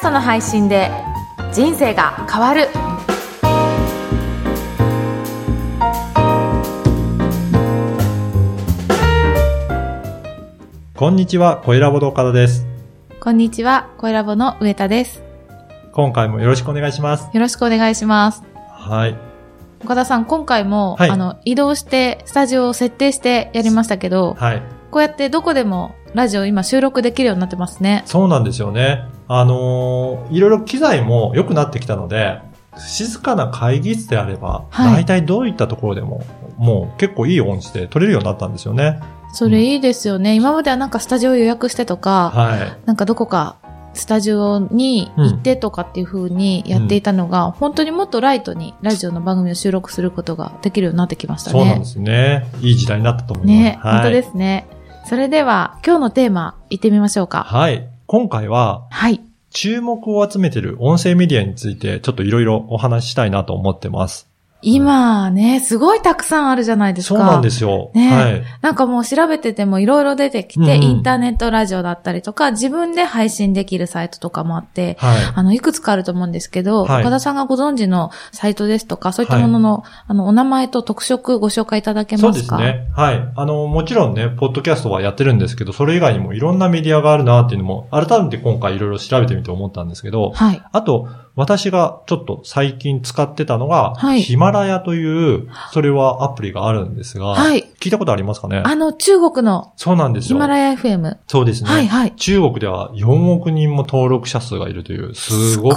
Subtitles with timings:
[0.00, 0.90] ストの配信で
[1.52, 2.68] 人生が変わる
[10.96, 12.66] こんにちは、小ラボの岡田です。
[13.20, 15.22] こんにちは、声ラボの上田です。
[15.92, 17.28] 今回もよろしくお願いします。
[17.34, 18.42] よろしくお願いします。
[18.70, 19.18] はい。
[19.84, 24.62] 岡田さん、今回も、はいあの、移動して、スタジオを設定してやりましたけど、はい。
[24.90, 28.02] こうやってどこでもラジオ今収録できるようになってますね。
[28.06, 29.04] そうなんですよね。
[29.28, 32.40] あのーいろいろ機材も良くなってきたので、
[32.76, 36.24] 静かな会議室であれば、はい大体どういったところでも、
[36.56, 39.00] もう結構いい音質で撮れるようになったんですよね。
[39.32, 40.34] それいいですよね。
[40.34, 42.86] 今まではなんかスタジオ予約してとか、はい。
[42.86, 43.56] なんかどこか
[43.94, 51.60] スタジオに行ってとかっていう風にやっていたのが、本当にもっとライトにラジオの番組を収録することができるようになってきましたね。
[51.60, 52.46] そうなんですね。
[52.60, 53.56] いい時代になったと思います。
[53.56, 54.66] ね、はい、本当ですね。
[55.10, 57.42] それでは今日のテーマ行ってみましょうか。
[57.42, 57.90] はい。
[58.06, 59.20] 今回は、はい。
[59.50, 64.29] 注目を集めている音声メディアについて、ちょっといろいろお話ししたいなと思ってます。
[64.62, 67.16] 今ね、すごいたくさんあるじゃないですか。
[67.16, 67.90] そうなんですよ。
[67.94, 68.42] ねはい。
[68.60, 75.18] なんかもう調べててもいろいろ出てきて、うんうんインターネットラジオだったりとか、自分で配信できるサイトとかもあって、はい。
[75.34, 82.58] あの、いくつかあると思うんですけど、はい岡田さんがご存知のサイトですとか、そういったものの、あの、お名前と特色ご紹介いただけそうますか？
[82.58, 82.88] ですね。
[82.94, 83.32] はい。
[83.36, 90.62] あの、もちろんね、ポッドキャストはやってるんですけど、それ以外にもいろんなメディアがあるなっていうのも、改めて今回いろいろ調べてみて思ったんですけど、はい。
[90.72, 98.62] あと、私がちょっと最近使ってたのが、はいヒマラヤという、それはアプリがあるんですが、はい聞いたことありますかね？
[98.64, 100.36] あの、中国のそうなんですよ。
[100.36, 101.16] ヒマラヤ FM。
[101.28, 101.70] そうですね。
[101.70, 102.12] はいはい。
[102.16, 105.76] 中国では4億人も登録者数がいるという、すごく、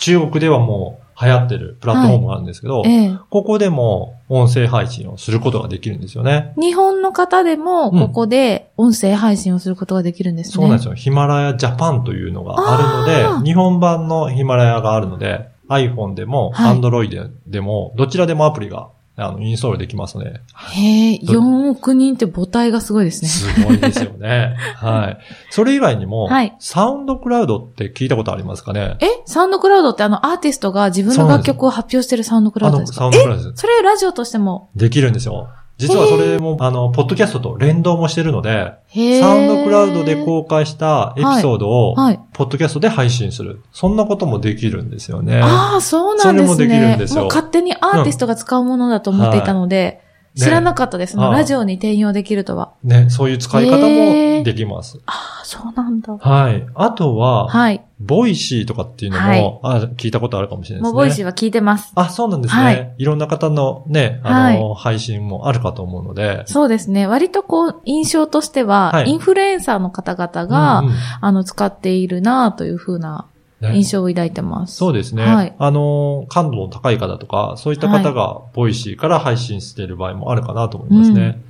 [0.00, 3.18] 中国ではもう流行ってるプラットフォームがあるんですけど、ええ。
[3.28, 6.52] ここでも音声配信をすることができるんですよね。
[6.56, 10.52] 日本の方でも、うんここで音声配信をすることができるんですね。
[10.54, 10.94] そうなんですよ。
[10.94, 18.88] ヒマラヤジャパンというのがあるので、日本版のヒマラヤがあるので、iPhone でも、はい Android でも、どちらでもアプリが
[19.20, 20.40] あのインストールできますので、
[20.74, 23.28] へえ、ど4億人って母体がすごいですね。
[23.28, 24.56] すごいですよね。
[24.76, 25.18] はい。
[25.50, 28.96] それ以外にも、はいサウンドクラウドって聞いたことありますかね？
[29.00, 29.06] え？
[29.26, 32.98] サウンドクラウドってあのアーティストが自分の楽曲を発表してるサウンドクラウドですか？
[32.98, 33.56] サウンドクラウドですえ？
[33.60, 34.70] それラジオとしても？
[34.76, 35.48] できるんですよ。
[35.78, 38.72] 実はそれも、あの、ポッドキャストと連動もしてるので。
[38.90, 42.20] SoundCloud で公開したエピソードを、はい。
[42.32, 43.62] ポッドキャストで配信する。
[43.72, 45.40] そんなこともできるんですよね。
[45.40, 46.54] ああ、そうなんですね。
[46.54, 50.07] それもできるんですよもう勝手にアーティストが使うものだと思っていたので、い
[50.38, 51.12] 知らなかったです。
[51.12, 52.72] そのああラジオに転用できるとは。
[52.84, 55.00] ね、そういう使い方もできます。
[55.06, 56.16] ああ、そうなんだ。
[56.16, 56.66] はい。
[56.74, 57.82] あとは、はい。
[58.00, 60.92] Voicy とかっていうのも、はいあ聞いたことあるかもしれないですね。
[60.92, 61.92] もう Voicyは聞いてます。
[61.96, 62.62] あ、そうなんですね。
[62.62, 66.44] はいい、ろんな方のね、あの、配信もあるかと思うので。
[66.46, 67.06] そうですね。
[67.06, 74.76] 割とこう、印象としては、はいインフルエンサーの方々が、うんうんあの、使っているなというふうなね印象を抱いてます。
[74.76, 75.24] そうですね。
[75.24, 81.40] はいあの、感度の高い方とか、そういった方が、 Voicy から配信している場合もあるかなと思いますね。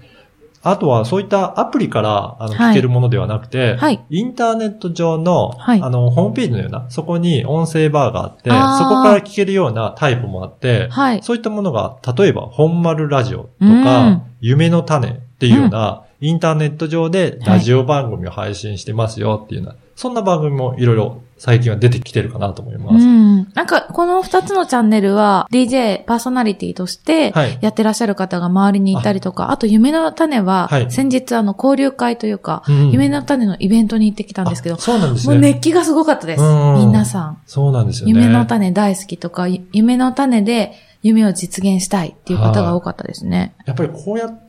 [0.63, 4.05] あとは、そういったアプリから、あの、はい聞けるものではなくて、はい。
[4.11, 11.23] インターネット上の、はいあの、ホームページのような、そこに音声バーがあって、そこから聞けるようなタイプもあって、はい。
[11.23, 23.05] そういったものが、例えば、本丸ラジオとうんか、夢の種っていうような、インターネット上でラジオ番組を配信してますよっていうような、そんな番組もいろいろ最近は出てきてるかなと思います。
[23.05, 23.51] うん。
[23.55, 27.59] なんか、この二つのチャンネルは、DJ、パーソナリティとして、はい。
[27.61, 35.53] やってらっしゃる方が周りにいたりとか、あと、夢の種はは、い先日、あの、交流会というか、うん夢の種のイベントに行ってきたんですけどあ、そうなんですもうね。
[35.53, 36.43] 熱気がすごかったです。
[36.43, 37.39] うん皆さん。
[37.47, 38.13] そうなんですよね。
[38.13, 40.73] 夢の種大好きとか、ゆ夢の種で
[41.03, 43.55] 夢を実現したいっていう方が多かったですね。
[43.67, 44.48] やっぱりこうやって、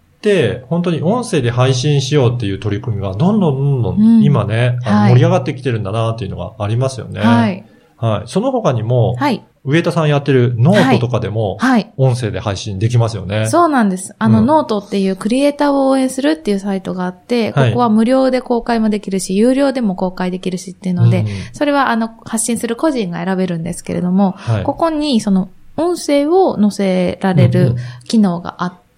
[0.69, 7.21] 本当に音声で配信しようっていう取り組みが、どんどんどんどうんん今ね、あのはい盛り上がってきてるんだなっていうのがありますよね。
[7.21, 7.65] はい。
[7.97, 8.27] はい。
[8.27, 9.43] その他にも、はい。
[9.65, 11.91] 上田さんやってるノートとかでも、はい。
[11.97, 13.47] 音声で配信できますよね。
[13.47, 14.15] そうなんです。
[14.17, 24.63] あの、うんノートっていうクリエイターを応援するっていうサイトがあって、はいここは無料で公開もできるし、有料でも公開できるしっていうので、うんそれはあの、発信する個人が選べるんですけれども、はい。
[24.63, 27.75] ここにその、音声を載せられうんうるん
[28.05, 28.88] 機能があって、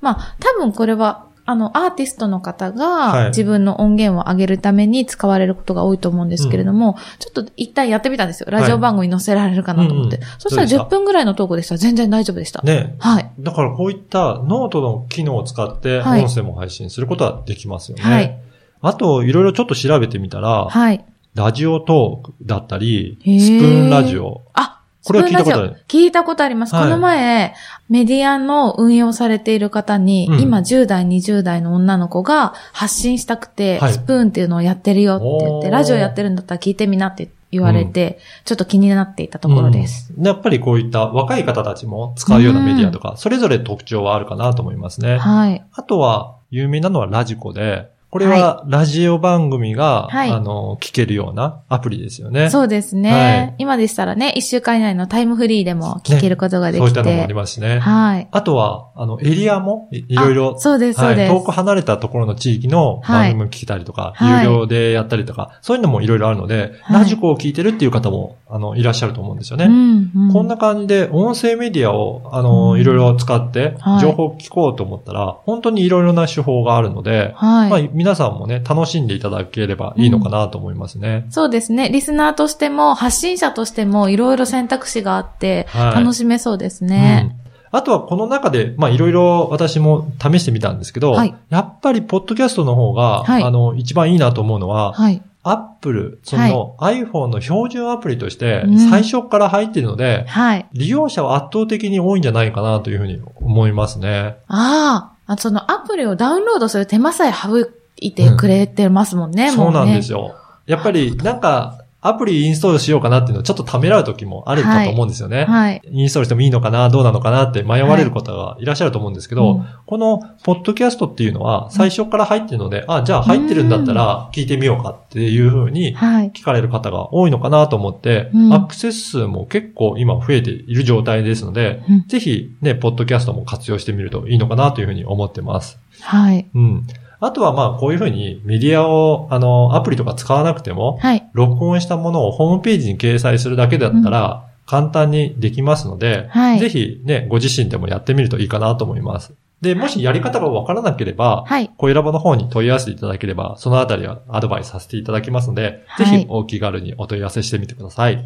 [0.00, 8.46] まあ、多分これは、あの、アーティストの方はいが自分の音源を上げるために使われることが多いと思うんですけれども、ちょっと一旦やってみたんですよ。
[8.50, 10.18] ラジオ番組に載せられるかなと思って。
[10.18, 12.62] うんうんそしたらどうでした10分ぐらいのトークでしたら全然大丈夫でした。
[12.62, 12.94] ね。
[12.98, 13.30] はい。
[13.40, 18.04] だからこういったノートの機能を使ってはい音声も配信することはできますよね。
[18.04, 18.38] はい。
[18.80, 21.04] あと、いろいろちょっと調べてみたら、はい。
[21.34, 24.42] ラジオトークだったり、スプーンラジオ。
[24.54, 26.74] あ、これは聞いたことある聞いたことあります。
[26.74, 27.54] はいこの前、
[27.88, 40.12] メディアの運営をされている方に、うん今10代、20代の女の子が発信したくて、はいスプーンっていうのをやってるよって言って、ラジオやってるんだったら聞いてみなって言われて、ちょっと気になっていたところです。
[40.16, 45.18] うんやっぱりこういった若い方たちも使うようなメディアとか、それぞれ特徴はあるかなと思いますね。
[45.18, 45.64] はい。
[45.72, 52.50] あとは、有名なのはラジコで、これはラジオ番組が、はいあの、聞けるようなアプリですよね。
[52.50, 56.80] そうですね、はい今でしたらね、一週間以内のタイムフリーでも聞けることができて。
[56.80, 57.78] そういったのもありますしね。
[57.78, 58.28] はい。
[58.30, 61.32] あとは、あの、エリアもいいろいろあそうです、そうはい、です。
[61.32, 69.64] 遠く離れたところの地域の番組も聞けたりとか、はい有料でやったりとか、そういうのもいろいろあるので、はいラジコを聞いてるっていう方も、あの、いらっしゃると思うんですよね。
[69.64, 77.70] うんうんこんな感じで、音声メディアを、あの、うんいろいろ使っては、い情報を聞こうと思ったら、本当にいろいろな手法があるので、はい。
[77.70, 81.24] まあ、皆さんもね、楽しんでいただければいいのかなと思いますね。
[81.30, 81.88] そうですね。
[81.88, 87.30] リスナーとしても、発信者としても、いろいろ選択肢があって、はい楽しめそうですね。
[87.36, 87.42] うん
[87.74, 95.22] あとはこの中で、まあいろいろ私も試してみたんですけど、はいやっぱりポッドキャストの方が、はいあの、一番いいなと思うのは、はい。
[95.42, 100.66] アップル、その iPhone の標準アプリとしてうん最初から入っているので、はい。
[100.74, 104.36] 利用者は圧倒的に多いんじゃないかなというふうに思いますね。
[104.48, 107.64] ああ、あそのアプリをダウンロードする手間さえ省
[108.06, 110.18] いてくれてますもんね、そうなんですよ。
[110.18, 110.34] よ。
[110.66, 115.44] やっぱりなんか、アプリインストールしようかなっていうのをちょっとためらう時もあるかと思うんですよね。
[115.44, 115.80] はい。
[115.84, 126.30] インストールしてもいいのかな、どうなのかなって迷われる方がいらっしゃると思うんですけど、うんこのポッドキャストっていうのは最初から入ってるので、あ、じゃあ入ってるんだったら聞いてみようかっていうふうにはい。
[126.30, 135.78] 聞かれる方が多いのかなと思って、うんアクセス数も結構今増えている状態ですので、うんぜひね、ポッドキャストも活用してみるといいのかなというふうに思ってます。
[136.00, 136.48] はい。
[136.54, 136.86] うん。
[137.22, 141.30] あとはまあこういうふうにメディアを、あの、アプリとか使わなくても、はい。
[141.32, 149.34] 録音したものをホームページに掲載するだけだったら、簡単にできますので、はいぜひね、ご自身でもやってみるといいかなと思います。
[149.60, 151.70] で、もしやり方がわからなければ、はい。
[151.76, 158.24] 小ラボの方に問い合わせていただければ、そのあたりはアドバイスさせていただきますので、はいぜひお気軽にお問い合わせしてみてください。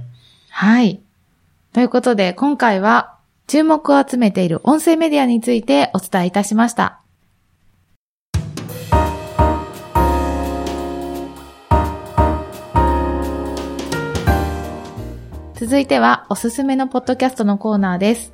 [0.48, 1.00] はい。
[1.74, 3.16] ということで、今回は、
[3.46, 7.00] 注目を集めている音声メディアについてお伝えいたしました。
[15.58, 18.30] 続いては、おすすめのポッドキャストのコーナーです。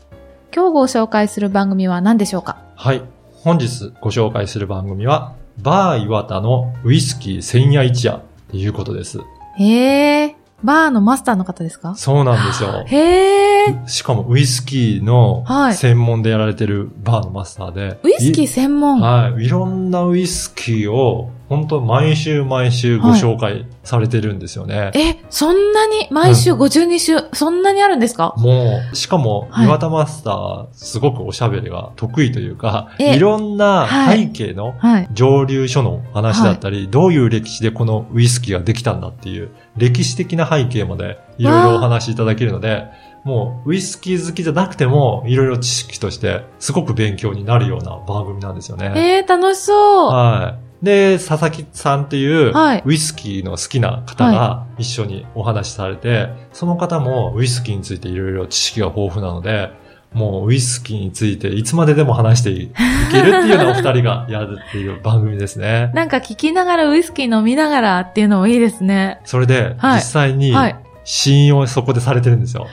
[0.52, 2.58] 今日ご紹介する番組は何でしょうか？
[2.74, 3.02] はい。
[3.30, 8.20] 本日ご紹介する番組は、バー岩田のウイスキー千夜一夜っ
[8.50, 9.20] ていうことです。
[9.56, 10.34] へー。
[10.64, 11.94] バーのマスターの方ですか？
[11.94, 12.82] そうなんですよ。
[12.86, 13.86] へー。
[13.86, 18.00] しかもウイスキーのはい専門でやられてるバーのマスターで。
[18.02, 19.00] ウイスキー専門。
[19.00, 19.44] はい。
[19.46, 24.90] いろんなウイスキーを、本当毎週毎週ご紹介されてるんですよね。
[24.94, 28.34] え、そんなに、毎週52週、そんなにあるんですか？
[28.38, 35.08] もう、しかも、はい岩田マスター、すごくおしゃべりが得意というか、えいろんなはい背景のはい。
[35.12, 42.86] 上流書の話だったり、どういう歴史でこのウイスキーができたんだっていう、歴史的な背景までいろいろお話しいただけるので、
[43.24, 48.92] もう、ウイスキー好きじゃなくても、いろいろ知識として、すごく勉強になるような番組なんですよね。
[48.96, 50.10] えー、楽しそう。
[50.10, 50.71] はい。
[50.82, 59.70] で、佐々木さんっていうはい、ウイスキーの好きな方が一緒にお話しされて、その方もウイスキーについていろいろ知識が豊富なので、
[60.12, 62.70] もうウイスキーについていつまででも話してい
[63.10, 65.90] けるっていうのをお二人がやるっていう番組ですね。
[65.94, 69.20] なんか聞きながらウイスキー飲みながらっていうのもいいですね。
[69.24, 70.76] それで、はい実際にはい。
[70.76, 72.66] 試飲をそこでされてるんですよ。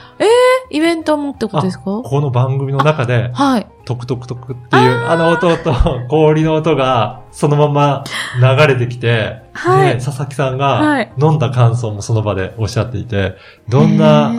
[0.71, 1.83] イベントもってことですか？
[1.85, 3.67] この番組の中で、はい。
[3.85, 5.73] トクトクトクっていうあの音と
[6.09, 8.03] 氷の音がそのまま
[8.39, 9.95] 流れてきて、はい。
[9.97, 11.11] で佐々木さんはがい。
[11.19, 13.35] 飲んだ感想もその場でおっしゃっていて、
[13.67, 14.31] どんな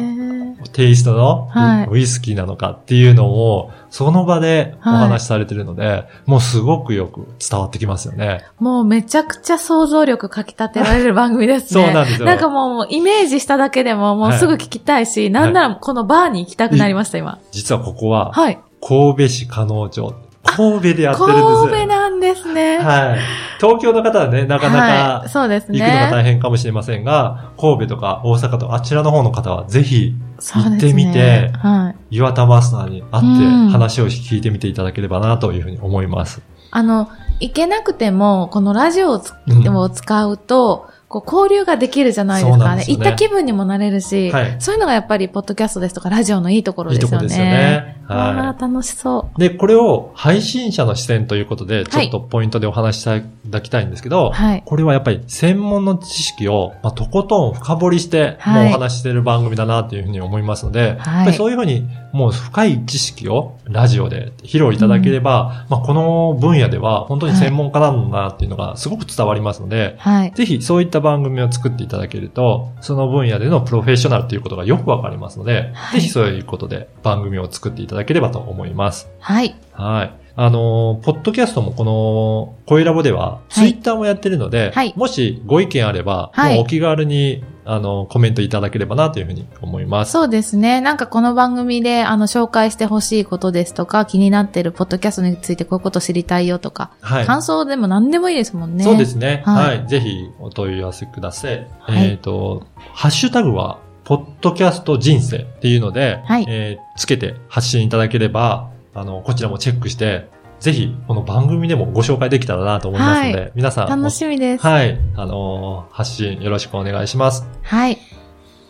[0.72, 8.44] テイストのはいウイスキーなのかっていうのをその場でお話しされてるので、もうすごくよく伝わってきますよね。
[8.58, 11.82] もうめちゃくちゃ想像力かき立てられる番組ですね。
[11.86, 17.38] そうなんですよなんかもうイメージしただけでももうすぐ聞きたいし、なんならこのバーに行きたくなりました、今。
[17.50, 18.58] 実はここははい。
[18.80, 20.29] 神戸市加納町。
[20.42, 21.58] 神戸でやってるんですよ。
[21.68, 22.78] 神戸なんですね。
[22.78, 23.18] はい。
[23.60, 24.82] 東京の方はね、なかなか
[25.20, 25.28] はい。
[25.28, 26.30] そうです行くのが大ね。
[26.30, 32.16] 変かもしれませんが、神戸とか大阪とかあちらの方の方はぜひ行ってみてはい。
[32.16, 36.40] 岩田マスターに会ってうん話を聞いてみていただければなというふうに思います。
[36.70, 37.08] あの、
[37.40, 42.84] 行けなくても、このラジオをつうんを使うと、こう交流ができるじゃないですかね。
[42.86, 47.28] 行った気分にもなれるし、はいそういうのがやっぱり、ポッドキャストですとか、ラジオのいいところいいですよね。
[47.28, 47.96] とこですよね。
[48.06, 49.40] あはあ、楽しそい。
[49.40, 54.62] で、これを配信者の視点ということで、ちょっとポイントでお話ししたいだきたいんですけど、はい。
[54.64, 70.32] これはやっぱり専門の知識を、まあ、とことん深掘りして、はいもうお話ししてる番組だなっていうふうに思いますので、はいそういうふうにもう深い知識をラジオで披露いただければ、まあ、この分野では本当に専門家なんだなっていうのがすごく伝わりますので、はい。
[70.32, 79.10] ぜひそういった番組を作っていただけると、その分野でのプロフェッショナルということがよくわかりますので、はいぜひそういうことで番組を作っていただければと思います。
[79.18, 79.56] はい。
[79.72, 80.19] はい。
[80.36, 90.12] あのー、ポッドキャストもこの、声ラボでは、ツイッターもやってるので、はいもしご意見あれば、はいもうお気軽に、あの、コメントいただければなというふうに思います。
[90.12, 90.80] そうですね。
[90.80, 97.26] なんかこの番組で、あの、紹介してほしいことですとか、気になってるポッドキャストについてこういうこと知りたいよとか、はい。
[97.26, 98.84] 感想でも何でもいいですもんね。
[98.84, 99.42] そうですね。
[99.44, 101.66] ははいい、ぜひお問い合わせください。
[101.80, 110.28] はいえっ、と、ハッシュタグは、ポッドキャスト人生っていうので、はいえーつけて発信いただければ、あの、こちらもチェックして、
[110.58, 114.62] ぜひ、この番組でもご紹介できたらなと思いますので、は皆さん、楽しみです。
[114.62, 114.98] はい。
[115.16, 117.46] あのー発信よろしくお願いします。
[117.62, 117.98] はい。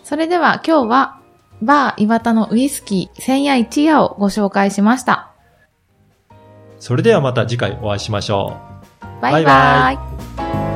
[0.05, 1.21] それでは今日は、
[1.63, 5.33] バー岩田のウイスキー千夜一夜をご紹介しました。
[6.79, 8.57] それではまた次回お会いしましょ
[9.01, 9.23] う。
[9.23, 9.45] バイバイ。
[9.45, 10.70] バイバイ